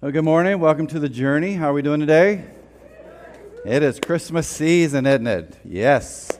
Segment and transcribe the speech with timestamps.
[0.00, 0.60] Well, good morning.
[0.60, 1.54] Welcome to the journey.
[1.54, 2.44] How are we doing today?
[3.64, 5.58] It is Christmas season, isn't it?
[5.64, 6.38] Yes.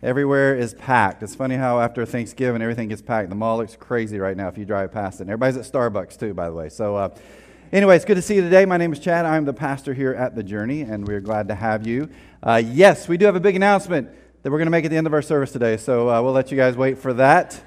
[0.00, 1.20] Everywhere is packed.
[1.24, 3.30] It's funny how after Thanksgiving everything gets packed.
[3.30, 5.22] The mall looks crazy right now if you drive past it.
[5.22, 6.68] And everybody's at Starbucks too, by the way.
[6.68, 7.08] So, uh,
[7.72, 8.64] anyway, it's good to see you today.
[8.64, 9.26] My name is Chad.
[9.26, 12.08] I'm the pastor here at the Journey, and we're glad to have you.
[12.44, 14.08] Uh, yes, we do have a big announcement
[14.44, 15.78] that we're going to make at the end of our service today.
[15.78, 17.60] So uh, we'll let you guys wait for that.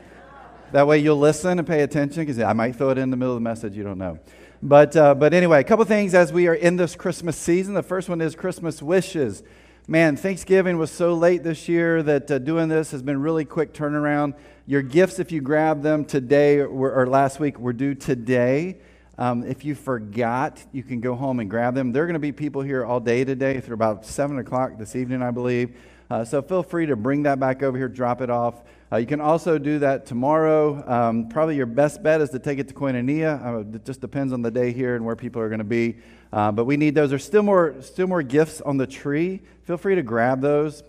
[0.72, 3.34] That way you'll listen and pay attention because I might throw it in the middle
[3.34, 3.76] of the message.
[3.76, 4.20] You don't know.
[4.62, 7.76] But, uh, but anyway, a couple things as we are in this Christmas season.
[7.76, 9.44] The first one is Christmas wishes.
[9.88, 13.72] Man, Thanksgiving was so late this year that uh, doing this has been really quick
[13.72, 14.34] turnaround.
[14.66, 18.80] Your gifts, if you grab them today or, or last week, were due today.
[19.20, 21.92] Um, if you forgot, you can go home and grab them.
[21.92, 24.96] There are going to be people here all day today through about 7 o'clock this
[24.96, 25.78] evening, I believe.
[26.10, 28.62] Uh, so feel free to bring that back over here, drop it off.
[28.92, 30.82] Uh, you can also do that tomorrow.
[30.90, 33.46] Um, probably your best bet is to take it to Koinonia.
[33.46, 35.98] Uh, it just depends on the day here and where people are going to be.
[36.32, 37.10] Uh, but we need those.
[37.10, 39.42] There's still more, still more gifts on the tree.
[39.64, 40.84] Feel free to grab those.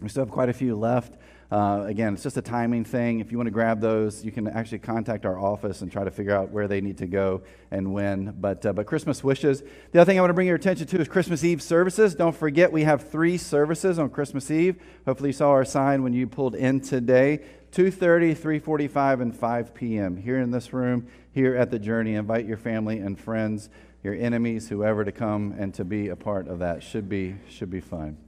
[0.00, 1.14] We still have quite a few left.
[1.50, 3.20] Uh, again, it's just a timing thing.
[3.20, 6.10] If you want to grab those, you can actually contact our office and try to
[6.10, 7.40] figure out where they need to go
[7.70, 8.34] and when.
[8.38, 9.62] But, uh, but Christmas wishes.
[9.92, 12.14] The other thing I want to bring your attention to is Christmas Eve services.
[12.14, 14.76] Don't forget, we have three services on Christmas Eve.
[15.06, 17.40] Hopefully, you saw our sign when you pulled in today
[17.72, 20.16] 2.30, 3.45, and 5 p.m.
[20.16, 22.14] here in this room, here at the Journey.
[22.14, 23.70] Invite your family and friends,
[24.02, 26.82] your enemies, whoever to come and to be a part of that.
[26.82, 28.18] Should be, should be fun.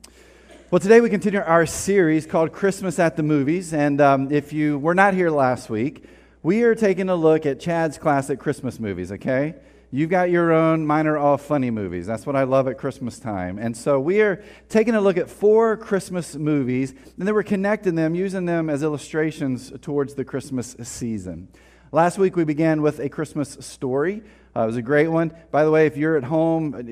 [0.70, 3.74] Well, today we continue our series called Christmas at the Movies.
[3.74, 6.04] And um, if you were not here last week,
[6.44, 9.56] we are taking a look at Chad's classic Christmas movies, okay?
[9.90, 12.06] You've got your own, mine are all funny movies.
[12.06, 13.58] That's what I love at Christmas time.
[13.58, 17.96] And so we are taking a look at four Christmas movies, and then we're connecting
[17.96, 21.48] them, using them as illustrations towards the Christmas season.
[21.90, 24.22] Last week we began with a Christmas story.
[24.60, 25.32] Uh, it was a great one.
[25.50, 26.82] By the way, if you're at home, uh,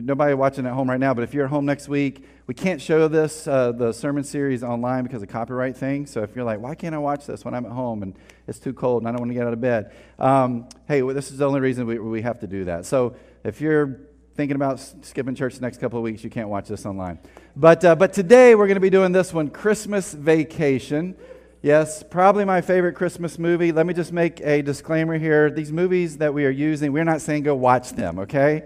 [0.00, 2.80] nobody watching at home right now, but if you're at home next week, we can't
[2.80, 6.12] show this, uh, the sermon series online because of copyright things.
[6.12, 8.16] So if you're like, why can't I watch this when I'm at home and
[8.46, 9.92] it's too cold and I don't want to get out of bed?
[10.20, 12.86] Um, hey, well, this is the only reason we, we have to do that.
[12.86, 13.98] So if you're
[14.36, 17.18] thinking about skipping church the next couple of weeks, you can't watch this online.
[17.56, 21.16] But, uh, but today we're going to be doing this one Christmas Vacation.
[21.60, 23.72] Yes, probably my favorite Christmas movie.
[23.72, 25.50] Let me just make a disclaimer here.
[25.50, 28.62] These movies that we are using, we're not saying go watch them, okay?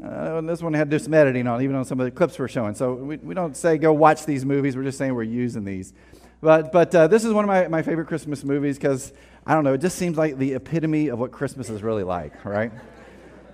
[0.00, 2.38] Uh, this one had to do some editing on, even on some of the clips
[2.38, 2.76] we're showing.
[2.76, 4.76] So we, we don't say go watch these movies.
[4.76, 5.92] We're just saying we're using these.
[6.40, 9.12] But, but uh, this is one of my, my favorite Christmas movies because,
[9.44, 12.44] I don't know, it just seems like the epitome of what Christmas is really like,
[12.44, 12.70] right?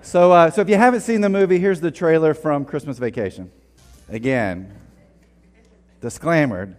[0.03, 3.50] so, uh, so if you haven't seen the movie, here's the trailer from Christmas Vacation.
[4.11, 4.78] Again,
[6.03, 6.77] disclaimer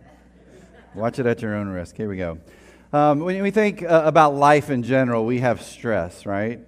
[0.95, 1.97] Watch it at your own risk.
[1.97, 2.37] Here we go.
[2.93, 6.61] Um, when we think uh, about life in general, we have stress, right?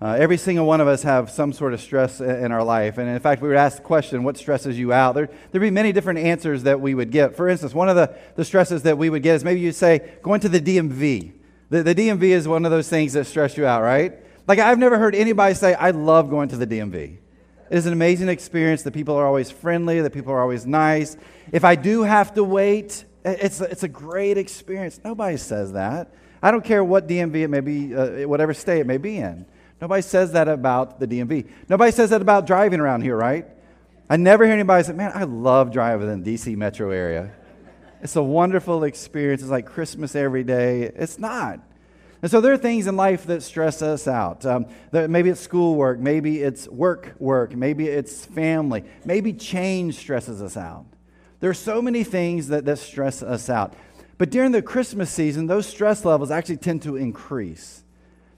[0.00, 2.96] Uh, every single one of us have some sort of stress in our life.
[2.96, 5.14] And in fact, we would ask the question, what stresses you out?
[5.14, 7.36] There, there'd be many different answers that we would get.
[7.36, 10.14] For instance, one of the, the stresses that we would get is maybe you'd say,
[10.22, 11.32] going to the DMV.
[11.68, 14.14] The, the DMV is one of those things that stress you out, right?
[14.48, 17.18] Like, I've never heard anybody say, I love going to the DMV.
[17.70, 18.82] It is an amazing experience.
[18.82, 21.18] The people are always friendly, the people are always nice.
[21.52, 25.00] If I do have to wait, it's, it's a great experience.
[25.04, 26.12] Nobody says that.
[26.42, 29.46] I don't care what DMV it may be, uh, whatever state it may be in.
[29.80, 31.48] Nobody says that about the DMV.
[31.68, 33.46] Nobody says that about driving around here, right?
[34.08, 37.32] I never hear anybody say, man, I love driving in the DC metro area.
[38.02, 39.40] It's a wonderful experience.
[39.40, 40.82] It's like Christmas every day.
[40.82, 41.60] It's not.
[42.20, 44.46] And so there are things in life that stress us out.
[44.46, 50.56] Um, maybe it's schoolwork, maybe it's work work, maybe it's family, maybe change stresses us
[50.56, 50.86] out.
[51.44, 53.74] There are so many things that, that stress us out.
[54.16, 57.84] But during the Christmas season, those stress levels actually tend to increase.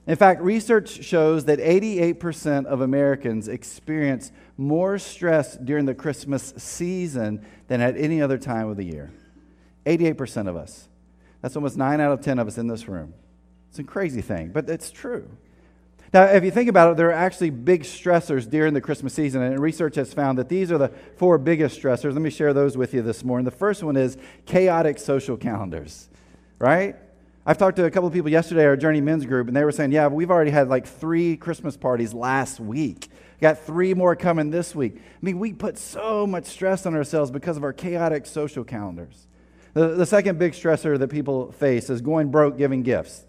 [0.08, 7.46] In fact, research shows that 88% of Americans experience more stress during the Christmas season
[7.68, 9.12] than at any other time of the year.
[9.84, 10.88] 88% of us.
[11.42, 13.14] That's almost 9 out of 10 of us in this room.
[13.70, 15.30] It's a crazy thing, but it's true.
[16.12, 19.42] Now, if you think about it, there are actually big stressors during the Christmas season,
[19.42, 22.12] and research has found that these are the four biggest stressors.
[22.12, 23.44] Let me share those with you this morning.
[23.44, 26.08] The first one is chaotic social calendars,
[26.58, 26.96] right?
[27.44, 29.72] I've talked to a couple of people yesterday our Journey Men's group, and they were
[29.72, 33.08] saying, Yeah, we've already had like three Christmas parties last week.
[33.40, 34.96] Got three more coming this week.
[34.96, 39.26] I mean, we put so much stress on ourselves because of our chaotic social calendars.
[39.74, 43.26] The, the second big stressor that people face is going broke giving gifts.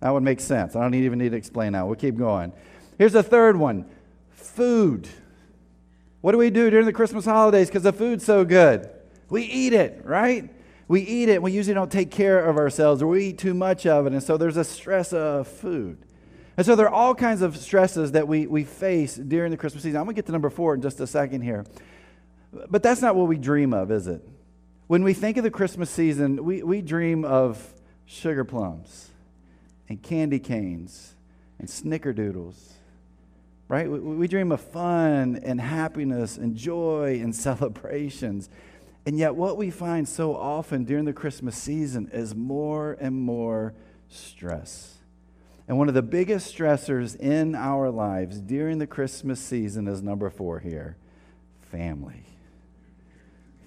[0.00, 0.74] That would make sense.
[0.76, 1.86] I don't even need to explain that.
[1.86, 2.52] We'll keep going.
[2.98, 3.86] Here's the third one
[4.32, 5.08] food.
[6.22, 8.90] What do we do during the Christmas holidays because the food's so good?
[9.28, 10.50] We eat it, right?
[10.88, 11.40] We eat it.
[11.40, 14.12] We usually don't take care of ourselves or we eat too much of it.
[14.12, 15.98] And so there's a stress of food.
[16.56, 19.82] And so there are all kinds of stresses that we, we face during the Christmas
[19.82, 19.98] season.
[19.98, 21.64] I'm going to get to number four in just a second here.
[22.68, 24.26] But that's not what we dream of, is it?
[24.88, 27.72] When we think of the Christmas season, we, we dream of
[28.04, 29.10] sugar plums
[29.90, 31.16] and candy canes
[31.58, 32.54] and snickerdoodles,
[33.68, 33.90] right?
[33.90, 38.48] We, we dream of fun and happiness and joy and celebrations.
[39.04, 43.74] And yet, what we find so often during the Christmas season is more and more
[44.08, 44.98] stress.
[45.66, 50.30] And one of the biggest stressors in our lives during the Christmas season is number
[50.30, 50.96] four here
[51.62, 52.29] family.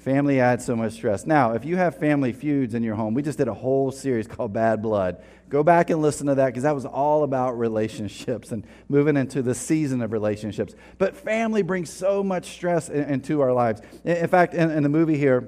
[0.03, 1.25] Family adds so much stress.
[1.25, 4.27] Now, if you have family feuds in your home, we just did a whole series
[4.27, 5.23] called Bad Blood.
[5.47, 9.41] Go back and listen to that because that was all about relationships and moving into
[9.41, 10.75] the season of relationships.
[10.97, 13.81] But family brings so much stress in, into our lives.
[14.03, 15.47] In, fact, in the movie here,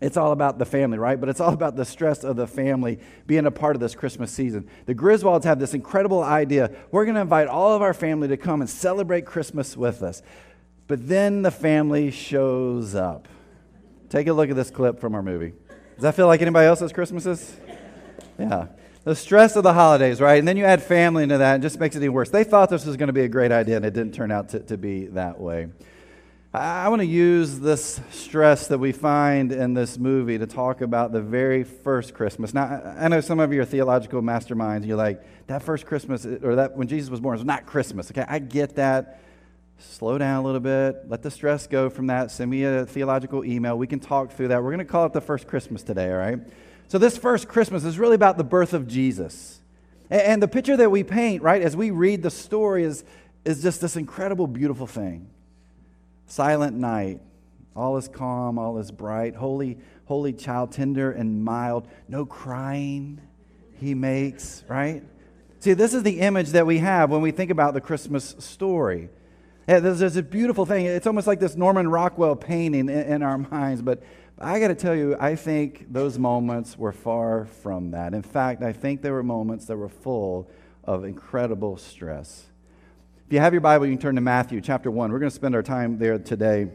[0.00, 1.20] it's all about the family, right?
[1.20, 2.98] But it's all about the stress of the family
[3.28, 4.68] being a part of this Christmas season.
[4.86, 6.72] The Griswolds have this incredible idea.
[6.90, 10.22] We're going to invite all of our family to come and celebrate Christmas with us.
[10.88, 13.28] But then the family shows up.
[14.08, 15.52] Take a look at this clip from our movie.
[15.94, 17.56] Does that feel like anybody else's Christmases?
[18.38, 18.66] Yeah.
[19.04, 20.38] The stress of the holidays, right?
[20.38, 22.30] And then you add family into that, and just makes it even worse.
[22.30, 24.50] They thought this was going to be a great idea, and it didn't turn out
[24.50, 25.68] to, to be that way.
[26.52, 30.80] I, I want to use this stress that we find in this movie to talk
[30.80, 32.52] about the very first Christmas.
[32.52, 36.56] Now, I know some of you are theological masterminds, you're like, that first Christmas, or
[36.56, 38.10] that when Jesus was born, was not Christmas.
[38.10, 39.20] Okay, I get that
[39.78, 42.30] slow down a little bit, let the stress go from that.
[42.30, 43.76] Send me a theological email.
[43.76, 44.62] We can talk through that.
[44.62, 46.38] We're going to call it the first Christmas today, all right?
[46.88, 49.60] So, this first Christmas is really about the birth of Jesus.
[50.08, 53.04] And the picture that we paint, right, as we read the story is,
[53.44, 55.28] is just this incredible, beautiful thing.
[56.26, 57.20] Silent night,
[57.74, 63.20] all is calm, all is bright, holy, holy child, tender and mild, no crying
[63.80, 65.02] he makes, right?
[65.60, 69.08] See, this is the image that we have when we think about the Christmas story.
[69.68, 70.86] Yeah, there's, there's, a beautiful thing.
[70.86, 73.82] It's almost like this Norman Rockwell painting in, in our minds.
[73.82, 74.00] But
[74.38, 78.14] I got to tell you, I think those moments were far from that.
[78.14, 80.48] In fact, I think there were moments that were full
[80.84, 82.46] of incredible stress.
[83.26, 85.10] If you have your Bible, you can turn to Matthew chapter 1.
[85.10, 86.68] We're going to spend our time there today.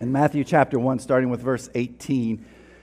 [0.00, 2.42] In Matthew chapter 1, starting with verse 18.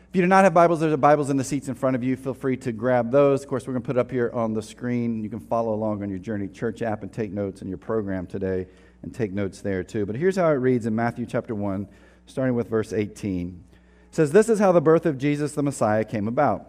[0.09, 2.15] If you do not have Bibles, there's Bibles in the seats in front of you.
[2.15, 3.41] Feel free to grab those.
[3.41, 5.23] Of course, we're going to put it up here on the screen.
[5.23, 8.27] You can follow along on your Journey Church app and take notes in your program
[8.27, 8.67] today
[9.03, 10.05] and take notes there too.
[10.05, 11.87] But here's how it reads in Matthew chapter 1,
[12.25, 13.63] starting with verse 18.
[14.09, 16.67] It says, This is how the birth of Jesus the Messiah came about.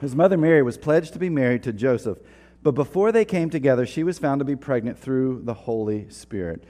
[0.00, 2.18] His mother Mary was pledged to be married to Joseph,
[2.62, 6.64] but before they came together, she was found to be pregnant through the Holy Spirit.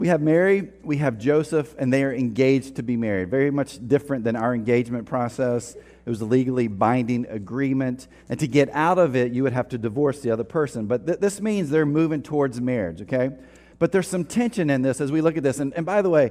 [0.00, 3.30] We have Mary, we have Joseph, and they are engaged to be married.
[3.30, 5.74] Very much different than our engagement process.
[5.74, 8.08] It was a legally binding agreement.
[8.30, 10.86] And to get out of it, you would have to divorce the other person.
[10.86, 13.32] But th- this means they're moving towards marriage, okay?
[13.80, 15.58] But there's some tension in this as we look at this.
[15.58, 16.30] And, and by the way,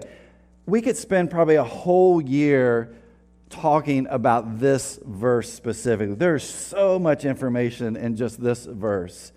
[0.67, 2.95] we could spend probably a whole year
[3.49, 6.13] talking about this verse specifically.
[6.13, 9.31] There's so much information in just this verse.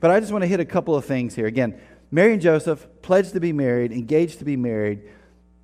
[0.00, 1.46] But I just want to hit a couple of things here.
[1.46, 1.80] Again,
[2.10, 5.00] Mary and Joseph pledged to be married, engaged to be married.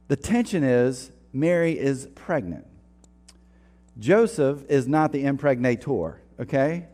[0.09, 2.67] The tension is Mary is pregnant.
[3.99, 6.87] Joseph is not the impregnator, okay?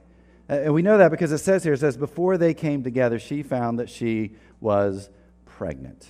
[0.48, 3.44] And we know that because it says here, it says, before they came together, she
[3.44, 5.10] found that she was
[5.44, 6.06] pregnant.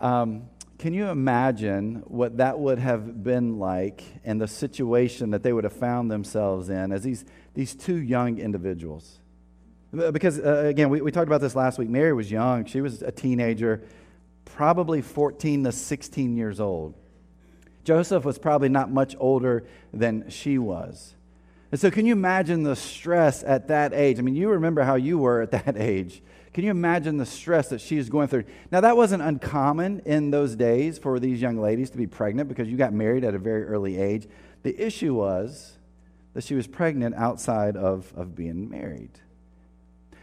[0.00, 0.48] Um,
[0.78, 5.64] can you imagine what that would have been like and the situation that they would
[5.64, 7.24] have found themselves in as these,
[7.54, 9.18] these two young individuals?
[9.90, 11.88] Because, uh, again, we, we talked about this last week.
[11.88, 13.82] Mary was young, she was a teenager,
[14.44, 16.94] probably 14 to 16 years old.
[17.84, 21.14] Joseph was probably not much older than she was.
[21.72, 24.18] And so, can you imagine the stress at that age?
[24.18, 26.22] I mean, you remember how you were at that age.
[26.58, 28.42] Can you imagine the stress that she she's going through?
[28.72, 32.66] Now, that wasn't uncommon in those days for these young ladies to be pregnant because
[32.66, 34.26] you got married at a very early age.
[34.64, 35.78] The issue was
[36.34, 39.20] that she was pregnant outside of, of being married.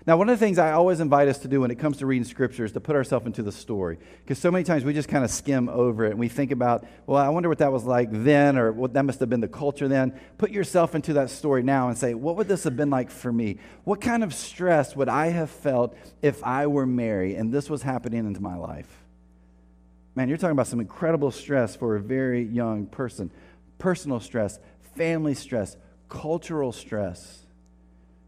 [0.07, 2.05] Now, one of the things I always invite us to do when it comes to
[2.05, 3.97] reading scripture is to put ourselves into the story.
[4.24, 6.85] Because so many times we just kind of skim over it and we think about,
[7.07, 9.47] well, I wonder what that was like then or what that must have been the
[9.47, 10.19] culture then.
[10.38, 13.33] Put yourself into that story now and say, what would this have been like for
[13.33, 13.57] me?
[13.83, 17.81] What kind of stress would I have felt if I were Mary and this was
[17.81, 19.03] happening into my life?
[20.13, 23.31] Man, you're talking about some incredible stress for a very young person.
[23.79, 24.59] Personal stress,
[24.95, 25.77] family stress,
[26.09, 27.44] cultural stress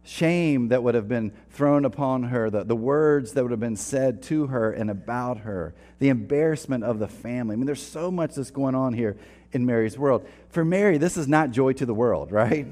[0.07, 3.75] shame that would have been thrown upon her, the, the words that would have been
[3.75, 7.53] said to her and about her, the embarrassment of the family.
[7.53, 9.17] I mean, there's so much that's going on here
[9.51, 10.25] in Mary's world.
[10.49, 12.67] For Mary, this is not joy to the world, right?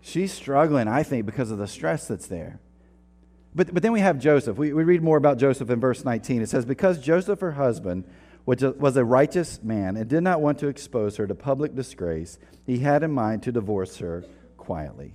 [0.00, 2.58] She's struggling, I think, because of the stress that's there.
[3.54, 4.58] But, but then we have Joseph.
[4.58, 6.42] We, we read more about Joseph in verse 19.
[6.42, 8.04] It says, Because Joseph, her husband,
[8.44, 12.38] which was a righteous man and did not want to expose her to public disgrace,
[12.66, 14.24] he had in mind to divorce her
[14.56, 15.14] quietly.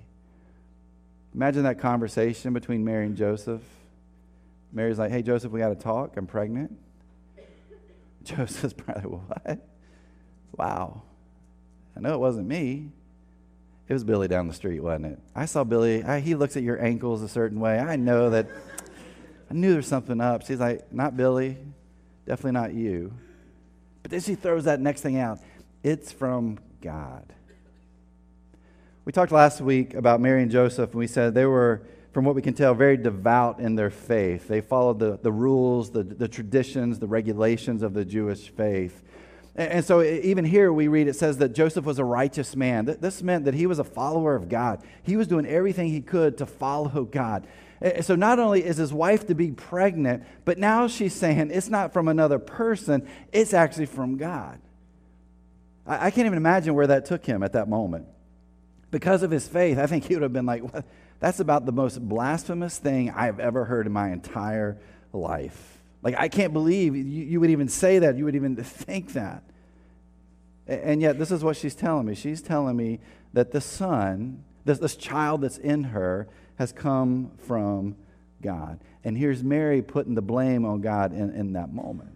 [1.40, 3.62] Imagine that conversation between Mary and Joseph.
[4.74, 6.18] Mary's like, Hey, Joseph, we got to talk.
[6.18, 6.78] I'm pregnant.
[8.26, 9.66] Joseph's probably, What?
[10.58, 11.04] Wow.
[11.96, 12.90] I know it wasn't me.
[13.88, 15.20] It was Billy down the street, wasn't it?
[15.34, 16.04] I saw Billy.
[16.04, 17.80] I, he looks at your ankles a certain way.
[17.80, 18.50] I know that.
[19.50, 20.46] I knew there's something up.
[20.46, 21.56] She's like, Not Billy.
[22.26, 23.14] Definitely not you.
[24.04, 25.40] But then she throws that next thing out.
[25.84, 27.34] It's from God.
[29.10, 32.36] We talked last week about Mary and Joseph, and we said they were, from what
[32.36, 34.48] we can tell, very devout in their faith.
[34.48, 39.02] They followed the, the rules, the, the traditions, the regulations of the Jewish faith.
[39.56, 42.86] And, and so, even here, we read it says that Joseph was a righteous man.
[42.86, 46.38] This meant that he was a follower of God, he was doing everything he could
[46.38, 47.48] to follow God.
[48.02, 51.94] So not only is his wife to be pregnant, but now she's saying it's not
[51.94, 54.60] from another person, it's actually from God.
[55.88, 58.06] I, I can't even imagine where that took him at that moment.
[58.92, 60.64] Because of his faith, I think he would have been like,
[61.20, 64.78] that's about the most blasphemous thing I've ever heard in my entire
[65.14, 65.82] life.
[66.02, 69.44] Like, I can't believe you, you would even say that, you would even think that.
[70.68, 72.16] And yet, this is what she's telling me.
[72.16, 73.00] She's telling me
[73.34, 76.28] that the son, this, this child that's in her,
[76.58, 77.96] has come from
[78.42, 78.80] God.
[79.04, 82.16] And here's Mary putting the blame on God in, in that moment.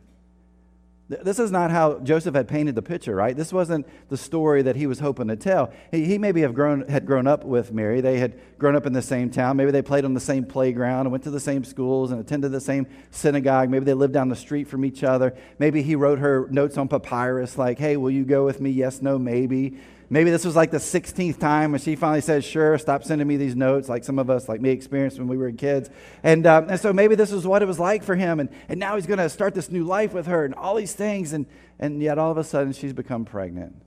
[1.09, 3.35] This is not how Joseph had painted the picture, right?
[3.35, 5.73] This wasn't the story that he was hoping to tell.
[5.91, 7.99] He, he maybe have grown, had grown up with Mary.
[7.99, 9.57] They had grown up in the same town.
[9.57, 12.53] Maybe they played on the same playground and went to the same schools and attended
[12.53, 13.69] the same synagogue.
[13.69, 15.35] Maybe they lived down the street from each other.
[15.59, 18.69] Maybe he wrote her notes on papyrus like, hey, will you go with me?
[18.69, 19.77] Yes, no, maybe.
[20.09, 23.37] Maybe this was like the 16th time when she finally said, Sure, stop sending me
[23.37, 25.89] these notes, like some of us, like me, experienced when we were kids.
[26.23, 28.39] And, um, and so maybe this was what it was like for him.
[28.39, 30.93] And, and now he's going to start this new life with her and all these
[30.93, 31.33] things.
[31.33, 31.45] And,
[31.79, 33.81] and yet all of a sudden she's become pregnant.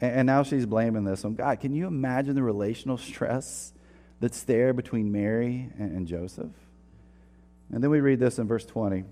[0.00, 1.60] And, and now she's blaming this on God.
[1.60, 3.72] Can you imagine the relational stress
[4.20, 6.52] that's there between Mary and, and Joseph?
[7.72, 9.04] And then we read this in verse 20.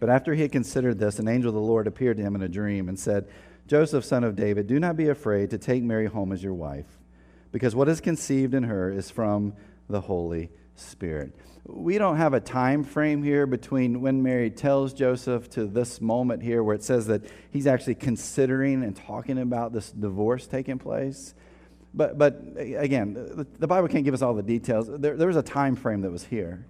[0.00, 2.42] But after he had considered this, an angel of the Lord appeared to him in
[2.42, 3.28] a dream and said,
[3.68, 6.86] Joseph, son of David, do not be afraid to take Mary home as your wife,
[7.52, 9.52] because what is conceived in her is from
[9.90, 11.34] the Holy Spirit.
[11.66, 16.42] We don't have a time frame here between when Mary tells Joseph to this moment
[16.42, 21.34] here where it says that he's actually considering and talking about this divorce taking place.
[21.92, 24.88] But, but again, the, Bible can't give us all the details.
[24.90, 26.64] There, there was a time frame that was here.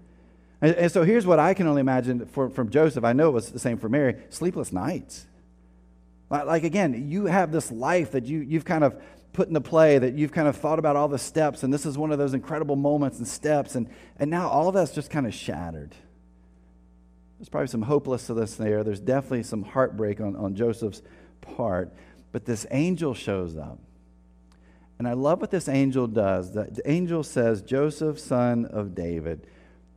[0.60, 3.04] And, and so here's what I can only imagine for, from Joseph.
[3.04, 5.27] I know it was the same for Mary sleepless nights
[6.30, 9.00] like, again, you have this life that you, you've kind of
[9.32, 11.96] put into play, that you've kind of thought about all the steps, and this is
[11.96, 15.26] one of those incredible moments and steps, and, and now all of that's just kind
[15.26, 15.94] of shattered.
[17.38, 18.82] There's probably some hopelessness there.
[18.82, 21.02] There's definitely some heartbreak on, on Joseph's
[21.40, 21.92] part.
[22.32, 23.78] But this angel shows up.
[24.98, 26.52] And I love what this angel does.
[26.52, 29.46] The, angel says, Joseph, son of David.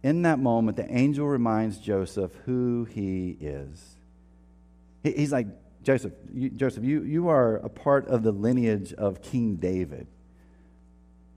[0.03, 3.95] In that moment, the angel reminds Joseph who he is.
[5.03, 5.47] He, he's like,
[5.83, 10.07] Joseph, you, Joseph, you, you are a part of the lineage of King David.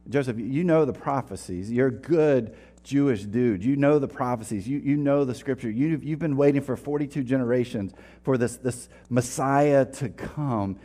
[0.08, 1.70] Joseph, you know the prophecies.
[1.70, 3.64] You're a good Jewish dude.
[3.64, 4.68] You know the prophecies.
[4.68, 5.70] You, you know the scripture.
[5.70, 10.78] You've, you've been waiting for 42 generations for this, this Messiah to come.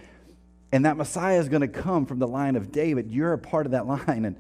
[0.72, 3.12] And that Messiah is going to come from the line of David.
[3.12, 4.24] You're a part of that line.
[4.24, 4.38] And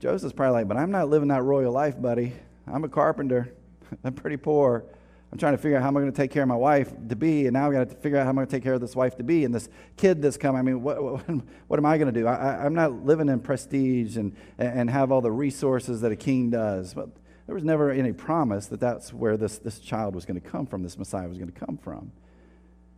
[0.00, 2.32] Joseph's probably like, but I'm not living that royal life, buddy.
[2.66, 3.54] I'm a carpenter.
[4.04, 4.84] I'm pretty poor.
[5.32, 6.92] I'm trying to figure out how am I going to take care of my wife
[7.08, 8.74] to be, and now I've got to figure out how I'm going to take care
[8.74, 10.58] of this wife to be and this kid that's coming.
[10.58, 11.24] I mean, what, what,
[11.66, 12.26] what am I going to do?
[12.26, 16.50] I, am not living in prestige and, and have all the resources that a king
[16.50, 16.94] does.
[16.94, 17.08] But
[17.46, 20.64] there was never any promise that that's where this, this child was going to come
[20.64, 22.12] from, this Messiah was going to come from.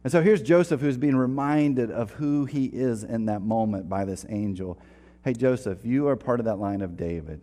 [0.05, 4.05] And so here's Joseph who's being reminded of who he is in that moment by
[4.05, 4.79] this angel.
[5.25, 7.41] Hey, Joseph, you are part of that line of David.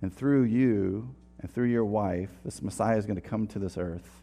[0.00, 3.76] And through you, and through your wife, this Messiah is going to come to this
[3.76, 4.22] earth.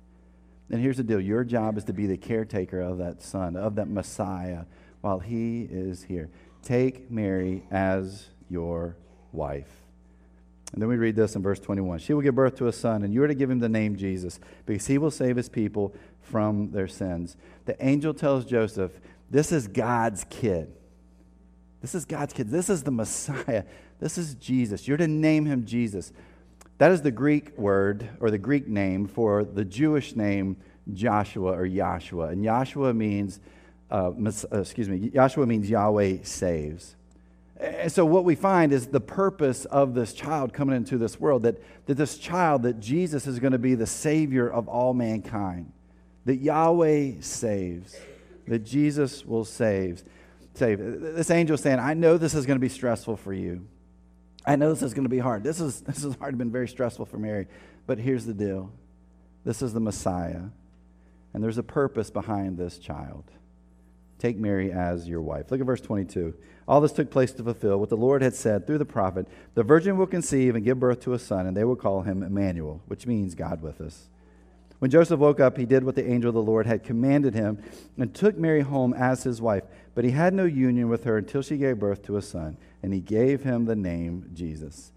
[0.71, 3.75] And here's the deal your job is to be the caretaker of that son, of
[3.75, 4.65] that Messiah,
[5.01, 6.29] while he is here.
[6.63, 8.95] Take Mary as your
[9.31, 9.83] wife.
[10.71, 11.99] And then we read this in verse 21.
[11.99, 13.95] She will give birth to a son, and you are to give him the name
[13.95, 17.37] Jesus, because he will save his people from their sins.
[17.65, 18.91] The angel tells Joseph,
[19.29, 20.73] This is God's kid.
[21.81, 22.49] This is God's kid.
[22.49, 23.65] This is the Messiah.
[23.99, 24.87] This is Jesus.
[24.87, 26.11] You're to name him Jesus.
[26.83, 30.57] That is the Greek word or the Greek name for the Jewish name
[30.91, 32.33] Joshua or Yahshua.
[32.33, 33.39] And Yahshua means,
[33.89, 36.97] uh, uh excuse me, Yahshua means Yahweh saves.
[37.57, 41.43] And so, what we find is the purpose of this child coming into this world
[41.43, 45.71] that, that this child, that Jesus is going to be the Savior of all mankind,
[46.25, 47.95] that Yahweh saves,
[48.49, 50.03] that Jesus will save.
[50.53, 50.79] save.
[50.79, 53.69] This angel saying, I know this is going to be stressful for you.
[54.45, 55.43] I know this is going to be hard.
[55.43, 57.47] This is this has already been very stressful for Mary.
[57.85, 58.71] But here's the deal.
[59.45, 60.43] This is the Messiah.
[61.33, 63.23] And there's a purpose behind this child.
[64.19, 65.51] Take Mary as your wife.
[65.51, 66.33] Look at verse 22.
[66.67, 69.63] All this took place to fulfill what the Lord had said through the prophet The
[69.63, 72.81] virgin will conceive and give birth to a son, and they will call him Emmanuel,
[72.87, 74.07] which means God with us.
[74.79, 77.63] When Joseph woke up, he did what the angel of the Lord had commanded him
[77.97, 79.63] and took Mary home as his wife.
[79.95, 82.93] But he had no union with her until she gave birth to a son, and
[82.93, 84.91] he gave him the name Jesus.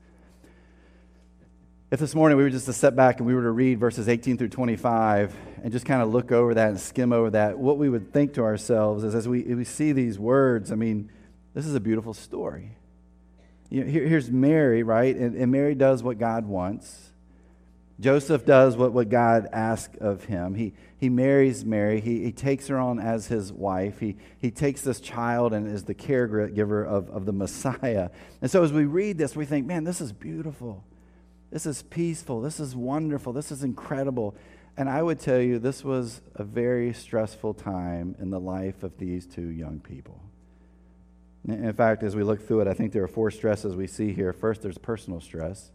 [1.89, 4.09] If this morning we were just to step back and we were to read verses
[4.09, 7.79] 18 through 25 and just kind of look over that and skim over that, what
[7.79, 11.13] we would think to ourselves is as we, we see these words, I mean,
[11.55, 12.77] this is a beautiful story.
[13.71, 15.15] You know, here, here's Mary, right?
[15.15, 17.13] And, and Mary does what God wants.
[17.99, 20.55] Joseph does what, what God asks of him.
[20.55, 22.01] He, he marries Mary.
[22.01, 24.01] He, he takes her on as his wife.
[24.01, 28.11] He, he takes this child and is the caregiver of, of the Messiah.
[28.43, 30.85] And so as we read this, we think, man, this is beautiful.
[31.51, 32.43] This is peaceful.
[32.43, 33.33] This is wonderful.
[33.33, 34.37] This is incredible.
[34.77, 38.99] And I would tell you, this was a very stressful time in the life of
[38.99, 40.21] these two young people.
[41.49, 44.13] In fact, as we look through it, I think there are four stresses we see
[44.13, 44.35] here.
[44.35, 45.71] First, there's personal stress.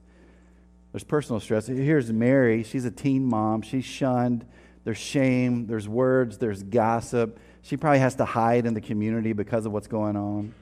[0.92, 1.68] There's personal stress.
[1.68, 2.64] Here's Mary.
[2.64, 3.62] She's a teen mom.
[3.62, 4.46] She's shunned.
[4.84, 5.68] There's shame.
[5.68, 6.38] There's words.
[6.38, 7.40] There's gossip.
[7.62, 10.54] She probably has to hide in the community because of what's going on.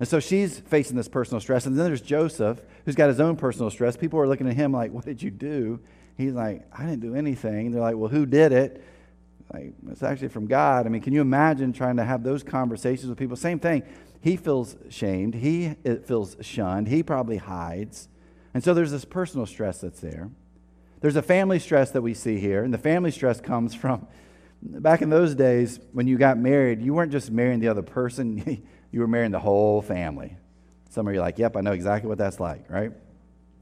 [0.00, 1.66] And so she's facing this personal stress.
[1.66, 3.96] And then there's Joseph, who's got his own personal stress.
[3.96, 5.80] People are looking at him like, What did you do?
[6.16, 7.70] He's like, I didn't do anything.
[7.70, 8.82] they're like, Well, who did it?
[9.52, 10.86] Like, it's actually from God.
[10.86, 13.36] I mean, can you imagine trying to have those conversations with people?
[13.36, 13.82] Same thing.
[14.20, 15.34] He feels shamed.
[15.34, 15.74] He
[16.06, 16.88] feels shunned.
[16.88, 18.08] He probably hides.
[18.54, 20.30] And so there's this personal stress that's there.
[21.00, 24.06] There's a family stress that we see here, and the family stress comes from
[24.64, 28.64] back in those days when you got married, you weren't just marrying the other person,
[28.90, 30.36] you were marrying the whole family.
[30.90, 32.92] Some of you are like, yep, I know exactly what that's like, right?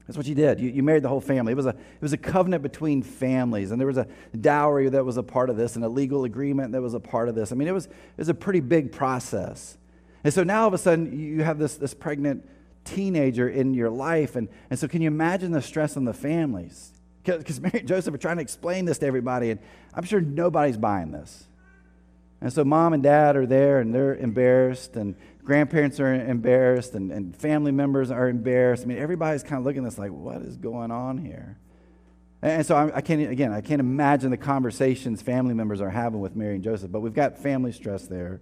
[0.07, 0.59] That's what you did.
[0.59, 1.53] You, you, married the whole family.
[1.53, 4.07] It was, a, it was a covenant between families, and there was a
[4.39, 7.29] dowry that was a part of this, and a legal agreement that was a part
[7.29, 7.51] of this.
[7.51, 9.77] I mean, it was, it was a pretty big process.
[10.23, 12.47] And so now all of a sudden, you have this, this pregnant
[12.85, 14.35] teenager in your life.
[14.35, 16.91] And, and so, can you imagine the stress on the families?
[17.23, 19.59] Because Mary and Joseph are trying to explain this to everybody, and
[19.93, 21.45] I'm sure nobody's buying this.
[22.41, 27.11] And so, mom and dad are there, and they're embarrassed, and grandparents are embarrassed, and,
[27.11, 28.83] and family members are embarrassed.
[28.83, 31.57] I mean, everybody's kind of looking at this like, what is going on here?
[32.41, 36.19] And so I, I, can't, again, I can't imagine the conversations family members are having
[36.19, 38.41] with Mary and Joseph, but we've got family stress there.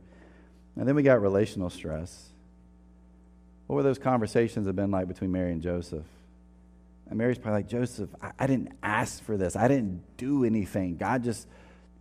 [0.75, 2.31] And then we got relational stress.
[3.72, 6.04] What would those conversations have been like between Mary and Joseph?
[7.08, 9.56] And Mary's probably like, Joseph, I, I didn't ask for this.
[9.56, 10.98] I didn't do anything.
[10.98, 11.48] God just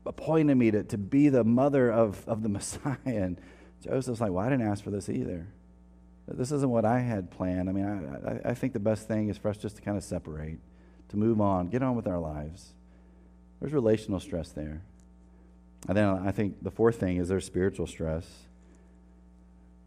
[0.04, 2.96] appointed me to, to be the mother of, of the Messiah.
[3.04, 3.40] And
[3.84, 5.46] Joseph's like, well, I didn't ask for this either.
[6.26, 7.68] This isn't what I had planned.
[7.68, 9.96] I mean, I, I, I think the best thing is for us just to kind
[9.96, 10.58] of separate,
[11.10, 12.72] to move on, get on with our lives.
[13.60, 14.82] There's relational stress there.
[15.86, 18.26] And then I think the fourth thing is there's spiritual stress.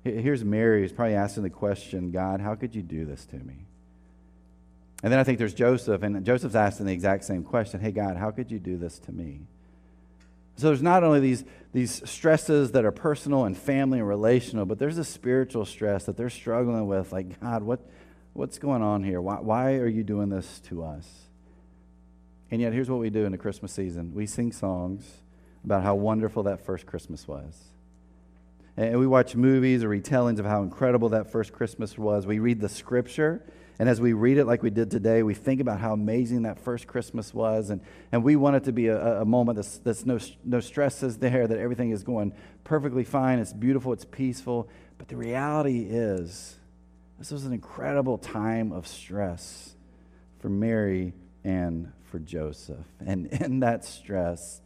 [0.03, 3.65] Here's Mary who's probably asking the question God, how could you do this to me?
[5.01, 8.17] And then I think there's Joseph, and Joseph's asking the exact same question Hey, God,
[8.17, 9.41] how could you do this to me?
[10.55, 14.77] So there's not only these, these stresses that are personal and family and relational, but
[14.77, 17.11] there's a spiritual stress that they're struggling with.
[17.11, 17.79] Like, God, what,
[18.33, 19.19] what's going on here?
[19.19, 21.07] Why, why are you doing this to us?
[22.51, 25.09] And yet, here's what we do in the Christmas season we sing songs
[25.65, 27.72] about how wonderful that first Christmas was.
[28.75, 32.25] And we watch movies or retellings of how incredible that first Christmas was.
[32.25, 33.43] We read the scripture,
[33.77, 36.59] and as we read it like we did today, we think about how amazing that
[36.59, 37.69] first Christmas was.
[37.69, 37.81] And,
[38.12, 41.47] and we want it to be a, a moment that's, that's no, no stresses there,
[41.47, 42.33] that everything is going
[42.63, 44.69] perfectly fine, it's beautiful, it's peaceful.
[44.97, 46.55] But the reality is,
[47.19, 49.75] this was an incredible time of stress
[50.39, 52.86] for Mary and for Joseph.
[53.05, 54.62] And in that stress,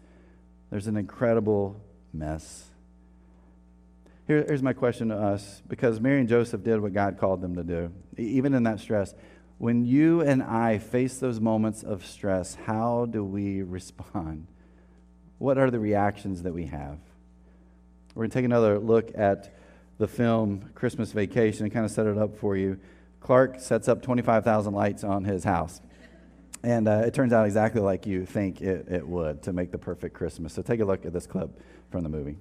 [0.70, 1.82] there's an incredible
[2.14, 2.66] mess
[4.28, 7.56] here, here's my question to us because Mary and Joseph did what God called them
[7.56, 9.16] to do, even in that stress.
[9.58, 14.48] When you and I face those moments of stress, how do we respond?
[15.40, 17.00] What are the reactions that we have?
[18.14, 19.56] We're going to take another look at
[19.98, 22.80] the film Christmas Vacation and kind of set it up for you.
[23.20, 25.82] Clark sets up 25,000 lights on his house.
[26.64, 29.78] And uh, it turns out exactly like you think it, it would to make the
[29.78, 30.54] perfect Christmas.
[30.54, 32.38] So take a look at this clip from the movie.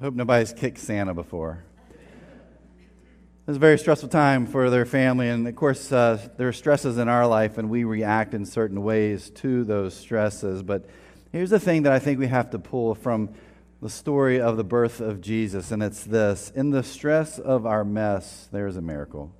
[0.00, 1.62] Hope nobody's kicked Santa before.
[1.90, 6.54] It was a very stressful time for their family, and of course, uh, there are
[6.54, 10.62] stresses in our life, and we react in certain ways to those stresses.
[10.62, 10.86] But
[11.32, 13.34] here's the thing that I think we have to pull from
[13.82, 17.84] the story of the birth of Jesus, and it's this In the stress of our
[17.84, 19.34] mess, there is a miracle.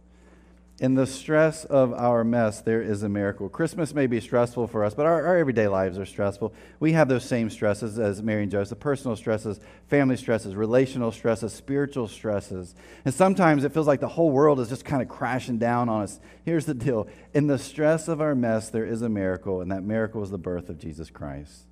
[0.80, 3.50] In the stress of our mess, there is a miracle.
[3.50, 6.54] Christmas may be stressful for us, but our, our, everyday lives are stressful.
[6.80, 11.52] We have those same stresses as Mary and Joseph personal stresses, family stresses, relational stresses,
[11.52, 12.74] spiritual stresses.
[13.04, 16.04] And sometimes it feels like the whole world is just kind of crashing down on
[16.04, 16.18] us.
[16.46, 19.82] Here's the deal in the stress of our mess, there is a miracle, and that
[19.82, 21.66] miracle is the birth of Jesus Christ.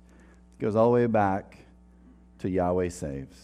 [0.59, 1.57] It goes all the way back
[2.39, 3.43] to Yahweh Saves.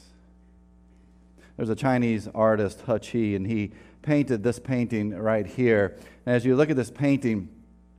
[1.58, 3.71] There's a Chinese artist, He and he
[4.05, 5.97] painted this painting right here.
[6.25, 7.49] And as you look at this painting,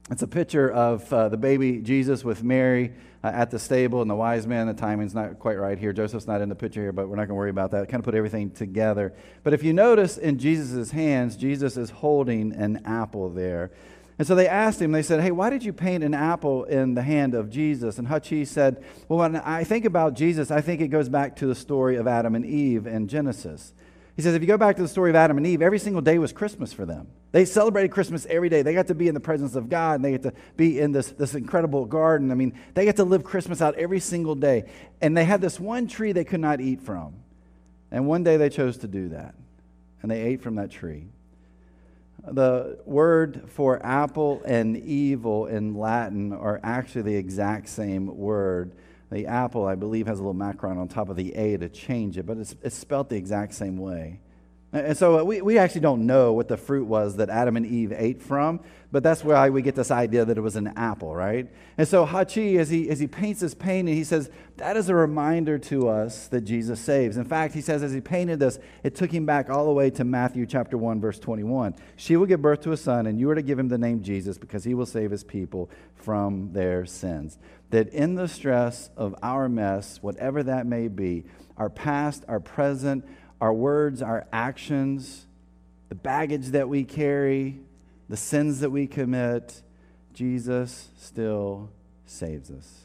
[0.09, 2.93] it's a picture of uh, the baby Jesus with Mary
[3.25, 4.69] uh, at the stable and the wise men.
[4.69, 5.93] The timing's not quite right here.
[5.93, 7.89] Joseph's not in the picture here, but we're not going to worry about that.
[7.89, 9.13] Kind of put everything together.
[9.43, 13.73] But if you notice in Jesus' hands, Jesus is holding an apple there.
[14.19, 16.95] And so they asked him, they said, Hey, why did you paint an apple in
[16.95, 17.99] the hand of Jesus?
[17.99, 21.47] And Qi said, Well, when I think about Jesus, I think it goes back to
[21.47, 23.75] the story of Adam and Eve in Genesis.
[24.17, 26.01] He says, if you go back to the story of Adam and Eve, every single
[26.01, 27.09] day was Christmas for them.
[27.33, 28.63] They celebrated Christmas every day.
[28.63, 30.93] They got to be in the presence of God and they get to be in
[30.93, 32.31] this, this incredible garden.
[32.31, 34.65] I mean, they get to live Christmas out every single day.
[35.03, 37.15] And they had this one tree they could not eat from.
[37.91, 39.35] And one day they chose to do that.
[40.01, 41.09] And they ate from that tree.
[42.27, 48.73] The word for apple and evil in Latin are actually the exact same word.
[49.11, 52.19] The apple, I believe, has a little macron on top of the A to change
[52.19, 54.21] it, but it's, it's spelt the exact same way.
[54.77, 57.67] And so uh, we, we actually don't know what the fruit was that Adam and
[57.67, 58.61] Eve ate from,
[58.93, 61.49] but that's why we get this idea that it was an apple, right?
[61.79, 64.89] And so He Qi, as he, as he paints this painting, he says, that is
[64.89, 67.17] a reminder to us that Jesus saves.
[67.17, 69.91] In fact, he says, as he painted this, it took him back all the way
[69.91, 71.75] to Matthew chapter 1, verse 21.
[71.97, 74.03] She will give birth to a son, and you are to give him the name
[74.03, 77.39] Jesus because he will save his people from their sins
[77.71, 81.25] that in the stress of our mess, whatever that may be,
[81.57, 83.05] our past, our present,
[83.41, 85.27] our words, our actions,
[85.89, 87.61] the baggage that we carry,
[88.09, 89.63] the sins that we commit,
[90.15, 91.71] Jesus still
[92.07, 92.83] saves us.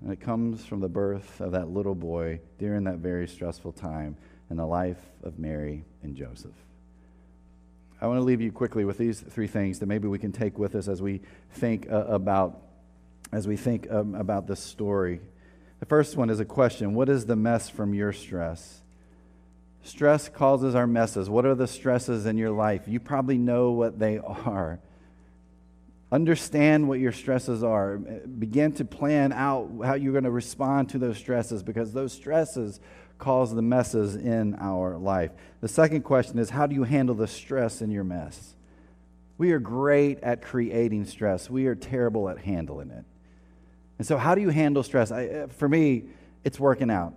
[0.00, 4.16] And it comes from the birth of that little boy during that very stressful time
[4.50, 6.54] in the life of Mary and Joseph.
[8.00, 10.56] I want to leave you quickly with these three things that maybe we can take
[10.56, 12.62] with us as we think uh, about
[13.30, 15.20] as we think um, about this story.
[15.80, 18.80] The first one is a question What is the mess from your stress?
[19.88, 21.30] Stress causes our messes.
[21.30, 22.82] What are the stresses in your life?
[22.86, 24.80] You probably know what they are.
[26.12, 27.96] Understand what your stresses are.
[27.96, 32.80] Begin to plan out how you're going to respond to those stresses because those stresses
[33.16, 35.30] cause the messes in our life.
[35.62, 38.54] The second question is how do you handle the stress in your mess?
[39.38, 43.06] We are great at creating stress, we are terrible at handling it.
[43.96, 45.10] And so, how do you handle stress?
[45.10, 46.04] I, for me,
[46.44, 47.14] it's working out.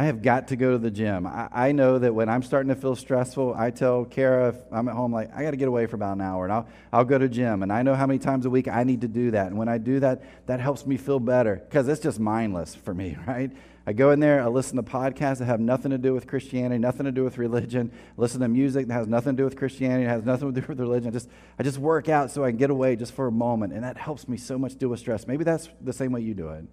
[0.00, 1.26] I have got to go to the gym.
[1.26, 4.88] I, I, know that when I'm starting to feel stressful, I tell Kara if I'm
[4.88, 7.04] at home, like, I got to get away for about an hour, and I'll, I'll
[7.04, 7.62] go to gym.
[7.62, 9.48] And I know how many times a week I need to do that.
[9.48, 12.94] And when I do that, that helps me feel better because it's just mindless for
[12.94, 13.50] me, right?
[13.86, 16.78] I go in there, I listen to podcasts that have nothing to do with Christianity,
[16.78, 20.06] nothing to do with religion, listen to music that has nothing to do with Christianity,
[20.06, 21.08] has nothing to do with religion.
[21.08, 23.74] I just, I just work out so I can get away just for a moment,
[23.74, 25.26] and that helps me so much deal with stress.
[25.26, 26.64] Maybe that's the same way you do it.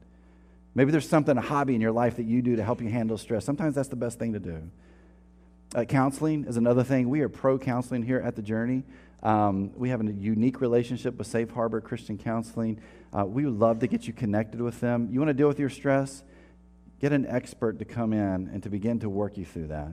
[0.78, 3.18] Maybe there's something, a hobby in your life that you do to help you handle
[3.18, 3.44] stress.
[3.44, 4.70] Sometimes that's the best thing to do.
[5.74, 7.10] Uh, counseling is another thing.
[7.10, 8.84] We are pro counseling here at the Journey.
[9.24, 12.80] Um, we have a unique relationship with Safe Harbor Christian Counseling.
[13.12, 15.10] Uh, we would love to get you connected with them.
[15.12, 16.24] You want to deal with your stress?
[17.02, 19.90] Get an expert to come in and to begin to work you through that.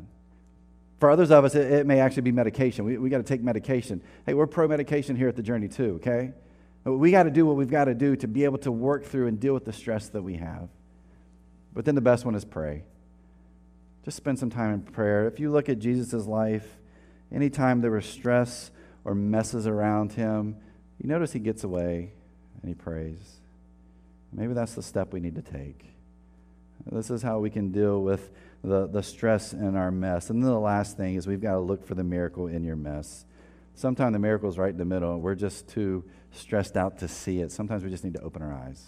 [1.01, 2.85] For others of us, it, it may actually be medication.
[2.85, 4.03] We, we got to take medication.
[4.27, 6.35] Hey, we're pro medication here at the Journey, too, okay?
[6.85, 9.27] We got to do what we've got to do to be able to work through
[9.27, 10.68] and deal with the stress that we have.
[11.73, 12.85] But then the best one is pray.
[14.05, 15.27] Just spend some time in prayer.
[15.27, 16.79] If you look at Jesus' life,
[17.33, 18.70] anytime there was stress
[19.05, 20.57] or messes around him,
[21.01, 22.12] you notice he gets away
[22.61, 23.40] and he prays.
[24.33, 25.85] Maybe that's the step we need to take.
[26.90, 28.31] This is how we can deal with
[28.62, 30.29] the, the stress in our mess.
[30.29, 32.77] And then the last thing is we've got to look for the miracle in your
[32.77, 33.25] mess.
[33.75, 35.19] Sometimes the miracle is right in the middle.
[35.19, 37.51] We're just too stressed out to see it.
[37.51, 38.83] Sometimes we just need to open our eyes.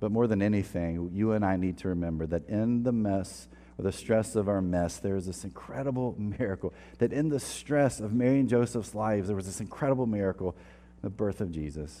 [0.00, 3.84] But more than anything, you and I need to remember that in the mess or
[3.84, 6.74] the stress of our mess, there is this incredible miracle.
[6.98, 10.56] That in the stress of Mary and Joseph's lives, there was this incredible miracle
[11.02, 12.00] the birth of Jesus.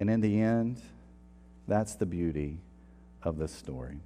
[0.00, 0.80] And in the end,
[1.68, 2.58] that's the beauty
[3.22, 4.00] of this story.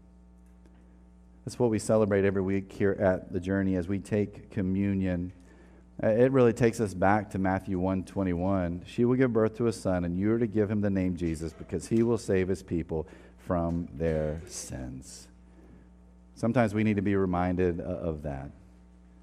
[1.44, 5.32] That's what we celebrate every week here at the Journey as we take communion.
[6.02, 8.82] Uh, it really takes us back to Matthew 121.
[8.86, 11.16] She will give birth to a son, and you are to give him the name
[11.16, 13.06] Jesus because he will save his people
[13.38, 15.28] from their sins.
[16.34, 18.50] Sometimes we need to be reminded of that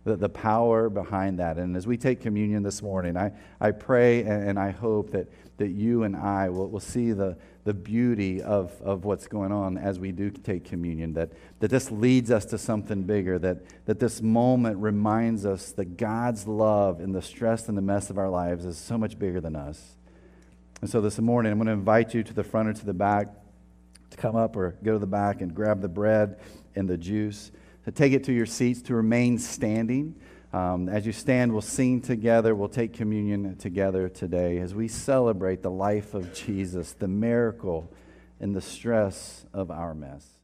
[0.04, 1.58] the, the power behind that.
[1.58, 5.32] And as we take communion this morning, I, I pray and, and I hope that,
[5.58, 9.78] that you and I will, will see the, the beauty of, of what's going on
[9.78, 14.00] as we do take communion, that, that this leads us to something bigger, that, that
[14.00, 18.30] this moment reminds us that God's love in the stress and the mess of our
[18.30, 19.96] lives is so much bigger than us.
[20.82, 22.94] And so this morning, I'm going to invite you to the front or to the
[22.94, 23.28] back
[24.10, 26.40] to come up or go to the back and grab the bread
[26.76, 27.52] and the juice
[27.86, 30.16] to take it to your seats, to remain standing.
[30.52, 32.54] Um, as you stand, we'll sing together.
[32.54, 37.92] We'll take communion together today as we celebrate the life of Jesus, the miracle
[38.40, 40.43] and the stress of our mess.